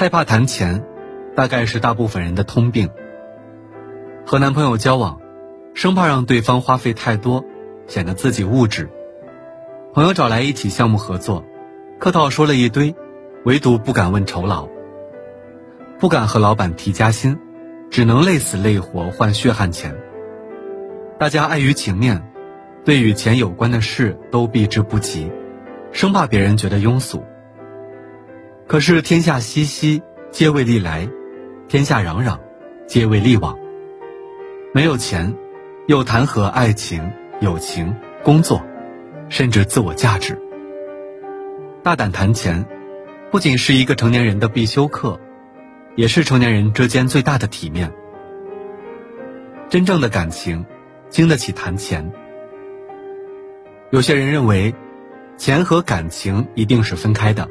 [0.00, 0.82] 害怕谈钱，
[1.36, 2.88] 大概是大部分人的通病。
[4.24, 5.20] 和男朋友交往，
[5.74, 7.44] 生怕让对方花费太多，
[7.86, 8.88] 显得自己物质。
[9.92, 11.44] 朋友找来一起项目合作，
[11.98, 12.94] 客套说了一堆，
[13.44, 14.70] 唯独不敢问酬劳，
[15.98, 17.38] 不敢和老板提加薪，
[17.90, 19.94] 只能累死累活换血汗钱。
[21.18, 22.26] 大家碍于情面，
[22.86, 25.30] 对与钱有关的事都避之不及，
[25.92, 27.22] 生怕别人觉得庸俗。
[28.70, 31.10] 可是天下熙熙，皆为利来；
[31.66, 32.38] 天下攘攘，
[32.86, 33.58] 皆为利往。
[34.72, 35.34] 没有钱，
[35.88, 37.10] 又谈何爱情、
[37.40, 38.62] 友情、工作，
[39.28, 40.40] 甚至自我价值？
[41.82, 42.64] 大胆谈钱，
[43.32, 45.18] 不仅是一个成年人的必修课，
[45.96, 47.92] 也是成年人之间最大的体面。
[49.68, 50.64] 真正的感情，
[51.08, 52.12] 经得起谈钱。
[53.90, 54.72] 有些人认为，
[55.36, 57.48] 钱和感情一定是分开的，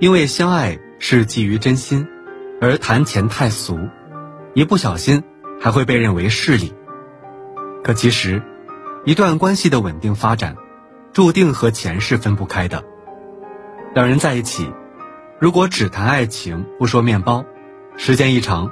[0.00, 2.06] 因为相爱是基于真心，
[2.60, 3.78] 而谈钱太俗，
[4.54, 5.22] 一不小心。
[5.60, 6.74] 还会被认为势利。
[7.82, 8.42] 可其实，
[9.06, 10.56] 一段关系的稳定发展，
[11.14, 12.84] 注定和钱是分不开的。
[13.94, 14.70] 两人在一起，
[15.40, 17.46] 如果只谈爱情不说面包，
[17.96, 18.70] 时间一长，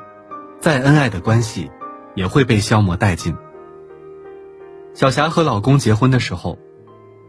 [0.60, 1.70] 再恩爱的关系
[2.14, 3.34] 也会被消磨殆尽。
[4.92, 6.58] 小霞和老公结婚的时候，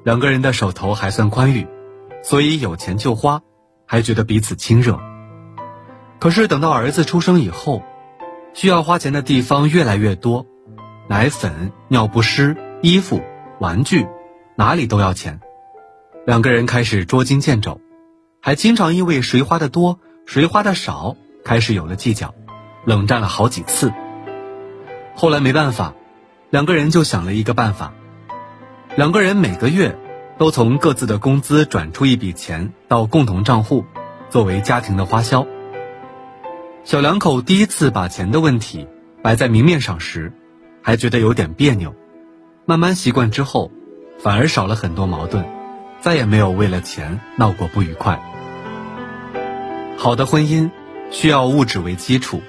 [0.03, 1.65] 两个人的手头还算宽裕，
[2.21, 3.41] 所以有钱就花，
[3.93, 4.99] 还觉得彼此亲热。
[6.17, 7.83] 可是等到儿子出生以后，
[8.55, 10.47] 需要花钱的地方越来越多，
[11.07, 13.21] 奶粉、尿不湿、衣服、
[13.59, 14.07] 玩具，
[14.55, 15.39] 哪里都要钱。
[16.25, 17.81] 两个人开始捉襟见肘，
[18.41, 22.33] 还经常因为谁花的多、谁花的少开始有了计较，
[22.85, 23.93] 冷战了好几次。
[25.13, 25.93] 后来没办法，
[26.49, 27.93] 两个人就想了一个办法，
[28.95, 29.95] 两个人每个月
[30.37, 33.85] 都从各自的工资转出一笔钱到共同账户，
[34.29, 35.45] 作为家庭的花销。
[36.83, 38.87] 小两口第一次把钱的问题
[39.21, 40.33] 摆在明面上时，
[40.81, 41.95] 还觉得有点别扭，
[42.65, 43.71] 慢慢习惯之后，
[44.19, 45.45] 反而少了很多矛盾，
[46.01, 48.21] 再也没有为了钱闹过不愉快。
[49.97, 50.69] 好的婚姻
[51.11, 52.41] 需要物质为基础，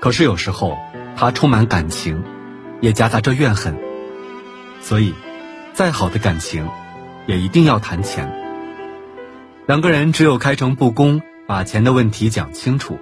[0.00, 0.78] 可是有时候
[1.16, 2.22] 它充满感情，
[2.80, 3.76] 也夹杂着怨恨，
[4.80, 5.14] 所以，
[5.72, 6.68] 再好的感情，
[7.28, 8.28] 也一定要谈钱。
[9.66, 12.98] 两个人只有开诚布公，把钱的问题讲清楚。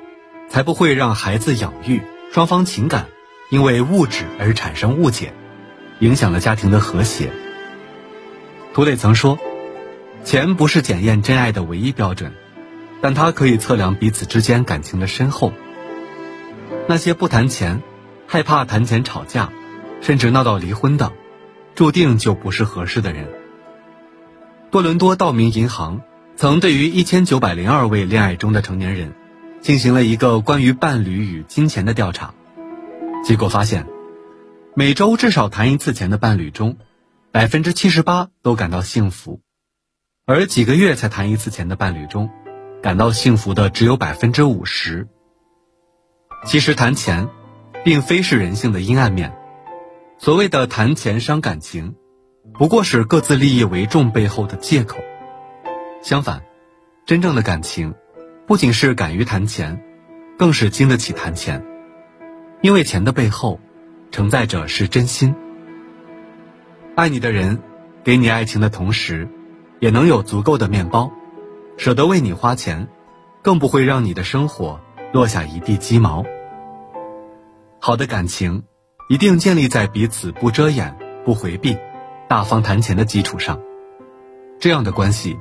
[0.49, 2.01] 才不会让孩子养育
[2.33, 3.09] 双方情感
[3.51, 5.33] 因为物质而产生误解，
[5.99, 7.33] 影响了家庭的和谐。
[8.73, 9.39] 涂磊曾说
[10.25, 12.33] ：“钱不是检验真爱的唯一标准，
[13.01, 15.53] 但它可以测量彼此之间感情的深厚。”
[16.87, 17.83] 那些不谈钱、
[18.27, 19.51] 害怕谈钱吵架，
[20.01, 21.13] 甚至闹到离婚的，
[21.75, 23.29] 注定就不是合适的人。
[24.77, 26.03] 多伦多道明银行
[26.37, 29.15] 曾对于一千九百零二位恋爱中的成年人。
[29.63, 32.35] 进行了一个关于伴侣与金钱的调查，
[33.25, 33.87] 结果发现，
[34.75, 36.77] 每周至少谈一次钱的伴侣中，
[37.33, 39.41] 百分之七十八都感到幸福，
[40.27, 42.29] 而几个月才谈一次钱的伴侣中，
[42.83, 45.09] 感到幸福的只有百分之五十。
[46.45, 47.31] 其实谈钱，
[47.83, 49.35] 并非是人性的阴暗面，
[50.19, 51.95] 所谓的谈钱伤感情，
[52.53, 54.99] 不过是各自利益为重背后的借口。
[56.03, 56.43] 相反，
[57.05, 57.95] 真正的感情。
[58.47, 59.83] 不仅是敢于谈钱，
[60.39, 61.65] 更是经得起谈钱，
[62.61, 63.59] 因为钱的背后，
[64.13, 65.35] 承载着是真心。
[66.95, 67.61] 爱你的人，
[68.05, 69.29] 给你爱情的同时，
[69.81, 71.11] 也能有足够的面包，
[71.77, 72.87] 舍得为你花钱，
[73.43, 74.81] 更不会让你的生活
[75.13, 76.25] 落下一地鸡毛。
[77.81, 78.63] 好的感情，
[79.09, 81.77] 一定建立在彼此不遮掩、不回避、
[82.29, 83.61] 大方谈钱的基础上，
[84.59, 85.39] 这样的关系，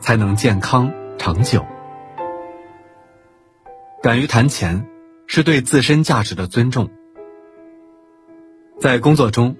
[0.00, 1.64] 才能健康长久。
[4.02, 4.86] 敢于谈钱，
[5.26, 6.90] 是对自身价值的尊重。
[8.78, 9.56] 在工作中，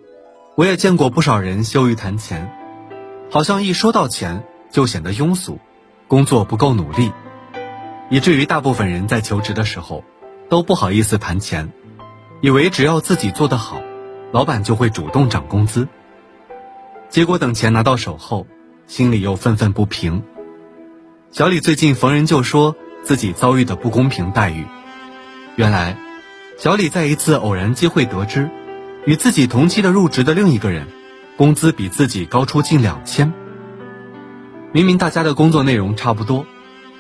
[0.55, 2.53] 我也见过不少人羞于谈钱，
[3.31, 5.59] 好像一说到钱就显得庸俗，
[6.09, 7.11] 工作不够努力，
[8.11, 10.05] 以至于大部分人在求职的时候
[10.51, 11.73] 都不好意思谈钱，
[12.43, 13.81] 以为只要自己做得好，
[14.31, 15.89] 老板就会主动涨工资。
[17.09, 18.47] 结果等钱拿到手后，
[18.87, 20.23] 心里又愤愤不平。
[21.31, 22.77] 小李最近逢人就说。
[23.05, 24.65] 自己遭遇的不公平待遇，
[25.55, 25.97] 原来，
[26.59, 28.51] 小李在一次偶然机会得知，
[29.05, 30.89] 与自己同期的入职的另一个人，
[31.37, 33.33] 工资比自己高出近两千。
[34.73, 36.47] 明明大家的工作内容差不多，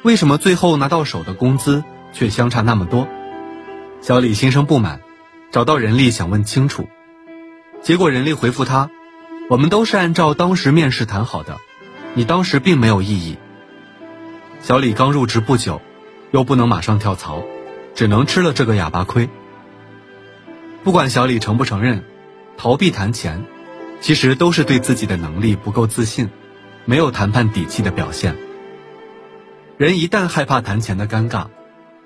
[0.04, 1.82] 为什么最后拿到手的工资
[2.12, 3.08] 却相差那么多？
[4.00, 5.00] 小李心生不满，
[5.50, 6.88] 找到人力想问清楚，
[7.82, 8.90] 结果人力回复他
[9.48, 11.56] ：“我们都是按照当时面试谈好的，
[12.14, 13.36] 你当时并没有异议。”
[14.60, 15.80] 小李刚入职不久。
[16.32, 17.44] 又不能马上跳槽，
[17.94, 19.30] 只能吃了这个哑巴亏。
[20.82, 22.04] 不管小李承不承认，
[22.58, 23.44] 逃避谈钱，
[24.00, 26.28] 其实都是对自己的能力不够自信，
[26.84, 28.36] 没有谈判底气的表现。
[29.78, 31.46] 人一旦害怕谈钱的尴尬，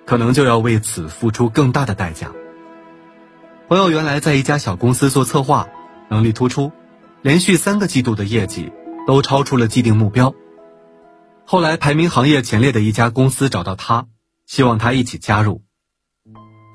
[0.05, 2.31] 可能就要为此付出更大的代价。
[3.69, 5.67] 朋友原来在一家小公司做策划，
[6.09, 6.73] 能力突出，
[7.23, 8.73] 连续三个季度的业绩
[9.07, 10.35] 都超出了既定目标。
[11.45, 14.07] 后来排名行业前列的一家公司找到他，
[14.47, 15.63] 希望他一起加入。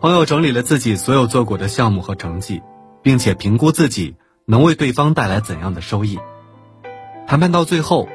[0.02, 2.62] 朋友整理了自己所有做过的项目和成绩，
[3.02, 4.16] 并且评估自己
[4.46, 6.20] 能为对方带来怎样的收益。
[7.26, 8.08] 谈判到最后，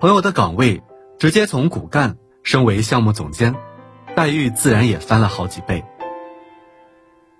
[0.00, 0.82] 朋友的岗位
[1.18, 3.54] 直接从骨干升为项目总监，
[4.16, 5.84] 待遇自然也翻了好几倍。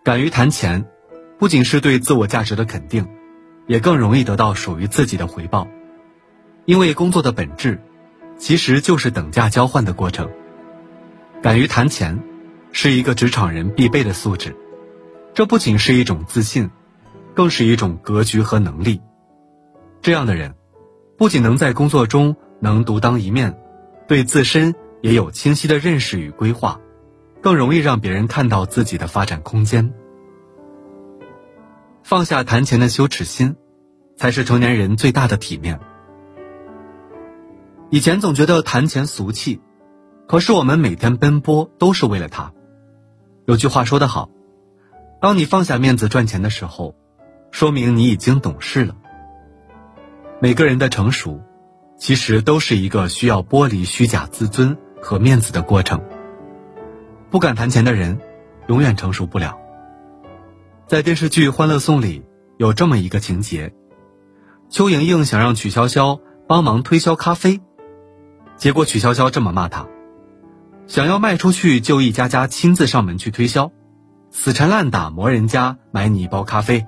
[0.05, 0.87] 敢于谈钱，
[1.39, 3.09] 不仅是对自我价值的肯定，
[3.71, 5.69] 也更容易得到属于自己的回报。
[6.65, 7.81] 因为工作的本质，
[8.37, 10.29] 其实就是等价交换的过程。
[11.41, 12.21] 敢于谈钱，
[12.73, 14.57] 是一个职场人必备的素质。
[15.35, 16.69] 这不仅是一种自信，
[17.33, 19.01] 更是一种格局和能力。
[20.03, 20.53] 这样的人，
[21.17, 23.57] 不仅能在工作中能独当一面，
[24.09, 26.81] 对自身也有清晰的认识与规划。
[27.41, 29.93] 更容易让别人看到自己的发展空间。
[32.03, 33.55] 放下谈钱的羞耻心，
[34.21, 35.81] 才是成年人最大的体面。
[37.89, 39.63] 以前总觉得谈钱俗气，
[40.29, 42.53] 可是我们每天奔波都是为了它。
[43.47, 44.29] 有句话说得好，
[45.23, 46.95] 当你放下面子赚钱的时候，
[47.51, 48.95] 说明你已经懂事了。
[50.39, 51.41] 每个人的成熟，
[51.97, 55.99] 其实都是一个需要剥离虚假自尊和面子的过程。
[57.31, 58.21] 不敢谈钱的人，
[58.67, 59.59] 永远成熟不了。
[60.87, 62.23] 在电视剧《欢乐颂》里，
[62.59, 63.73] 有这么一个情节：
[64.71, 67.61] 邱莹莹想让曲筱绡帮忙推销咖啡，
[68.57, 69.89] 结果曲筱绡这么骂她
[70.87, 73.73] ：“想要卖出去，就一家家亲自上门去推销，
[74.31, 76.87] 死缠烂打磨人家买你一包咖啡，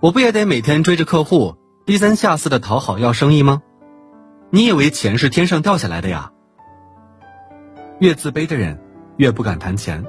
[0.00, 1.56] 我不也得每天追着客户
[1.86, 3.62] 低三下四的讨好要生意吗？
[4.50, 6.30] 你以为钱是天上掉下来的呀？
[7.98, 8.78] 越自卑的人。”
[9.18, 10.04] 越不敢谈钱，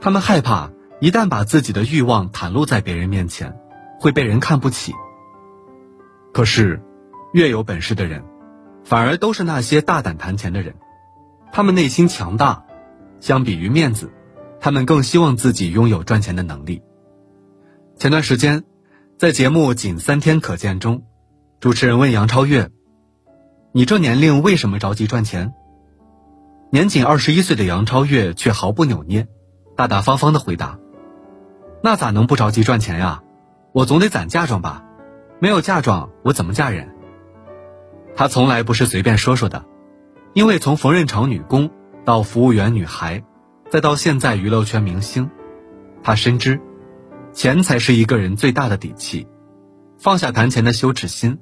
[0.00, 0.68] 他们害怕
[1.00, 3.56] 一旦把自己的欲望袒露在别人面前，
[4.00, 4.92] 会被人看不起。
[6.34, 6.82] 可是，
[7.32, 8.24] 越有本事的人，
[8.82, 10.74] 反而都是那些大胆谈钱的人，
[11.52, 12.64] 他们内心强大，
[13.20, 14.10] 相比于面子，
[14.58, 16.82] 他们更希望自己拥有赚钱的能力。
[17.96, 18.64] 前段时间，
[19.16, 21.04] 在节目《仅三天可见》中，
[21.60, 22.68] 主持人问杨超越
[23.70, 25.54] ：“你这年龄为什么着急赚钱？”
[26.70, 29.28] 年仅二十一岁的杨超越却毫不扭捏，
[29.76, 30.80] 大大方方的回答
[31.80, 33.22] ：“那咋能不着急赚钱呀？
[33.72, 34.83] 我总得攒嫁妆吧，
[35.44, 36.88] 没有嫁妆我怎么嫁人？”
[38.16, 39.66] 她从来不是随便说说的，
[40.32, 41.70] 因为从缝纫厂女工
[42.02, 43.22] 到服务员女孩，
[43.68, 45.30] 再到现在娱乐圈明星，
[46.02, 46.58] 她深知，
[47.34, 49.28] 钱才是一个人最大的底气，
[49.98, 51.38] 放下谈钱的羞耻心，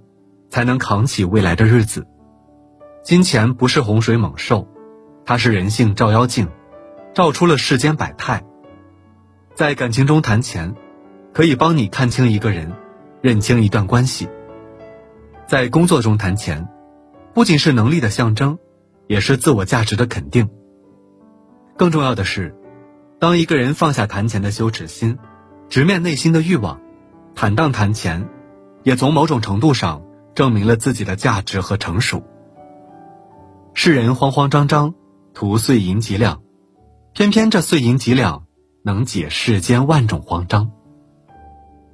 [0.50, 2.04] 才能扛起未来的日子。
[3.04, 4.66] 金钱不是洪水猛兽。
[5.24, 6.48] 它是人性照妖镜，
[7.14, 8.42] 照出了世间百态。
[9.54, 10.74] 在感情中谈钱，
[11.32, 12.72] 可以帮你看清一个人，
[13.22, 14.26] 认清一段关系；
[15.46, 16.68] 在工作中谈钱，
[17.32, 18.58] 不仅是能力的象征，
[19.06, 20.50] 也是自我价值的肯定。
[21.76, 22.54] 更重要的是，
[23.18, 25.16] 当一个人放下谈钱的羞耻心，
[25.70, 26.80] 直面内心的欲望，
[27.34, 28.28] 坦荡谈钱，
[28.82, 30.02] 也从某种程度上
[30.34, 32.22] 证明了自己的价值和成熟。
[33.72, 34.94] 世人慌慌张张。
[35.34, 36.42] 图碎银几两，
[37.14, 38.44] 偏偏这碎银几两
[38.84, 40.70] 能解世间万种慌张。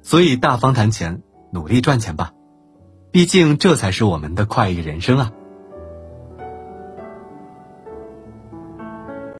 [0.01, 2.31] 所以大方谈钱，努力赚钱吧，
[3.11, 5.31] 毕竟这才是我们的快意人生啊。